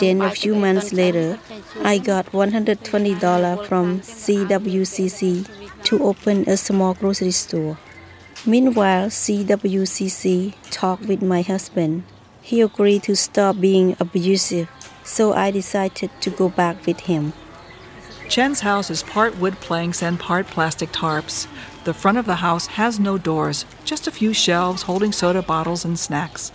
[0.00, 1.38] Then a few months later,
[1.82, 7.78] I got $120 from CWCC to open a small grocery store.
[8.46, 12.04] Meanwhile, CWCC talked with my husband.
[12.40, 14.68] He agreed to stop being abusive,
[15.04, 17.32] so I decided to go back with him.
[18.32, 21.46] Chen's house is part wood planks and part plastic tarps.
[21.84, 25.84] The front of the house has no doors, just a few shelves holding soda bottles
[25.84, 26.50] and snacks.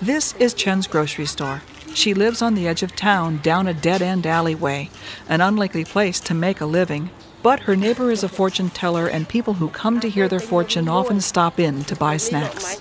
[0.00, 1.62] This is Chen's grocery store.
[1.92, 4.90] She lives on the edge of town down a dead end alleyway,
[5.28, 7.10] an unlikely place to make a living.
[7.42, 10.88] But her neighbor is a fortune teller, and people who come to hear their fortune
[10.88, 12.80] often stop in to buy snacks.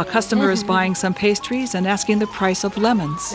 [0.00, 3.32] A customer is buying some pastries and asking the price of lemons.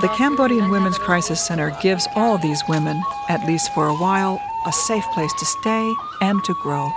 [0.00, 4.72] The Cambodian Women's Crisis Center gives all these women, at least for a while, a
[4.72, 6.88] safe place to stay and to grow.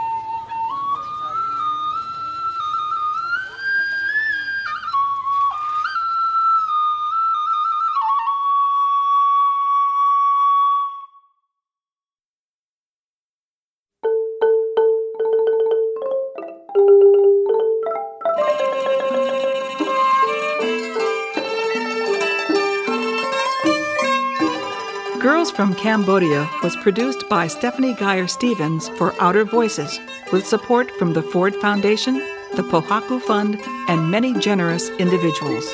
[25.55, 30.01] From Cambodia was produced by Stephanie Guyer-Stevens for Outer Voices,
[30.33, 32.15] with support from the Ford Foundation,
[32.55, 35.73] the Pohaku Fund, and many generous individuals.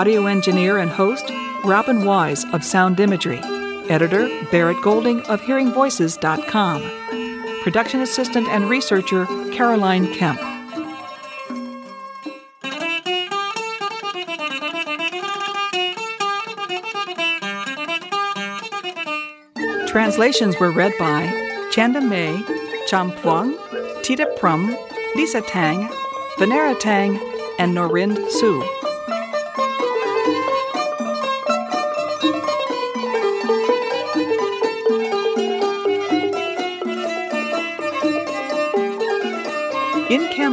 [0.00, 1.30] Audio engineer and host,
[1.62, 3.38] Robin Wise of Sound Imagery.
[3.90, 7.60] Editor, Barrett Golding of HearingVoices.com.
[7.62, 10.40] Production assistant and researcher, Caroline Kemp.
[19.86, 21.30] Translations were read by
[21.72, 22.42] Chanda May,
[22.86, 24.74] Cham Phuong, Tita Prum,
[25.14, 25.90] Lisa Tang,
[26.38, 27.20] Vanera Tang,
[27.58, 28.79] and Norind Su.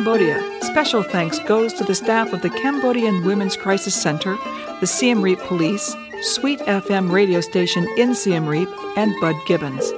[0.08, 4.38] Cambodia, special thanks goes to the staff of the Cambodian Women's Crisis Center,
[4.80, 9.91] the Siem Reap Police, Sweet FM radio station in Siem Reap, and Bud Gibbons.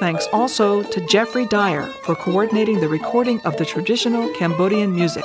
[0.00, 5.24] Thanks also to Jeffrey Dyer for coordinating the recording of the traditional Cambodian music.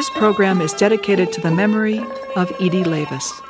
[0.07, 1.99] This program is dedicated to the memory
[2.37, 3.46] of Edie Lavis.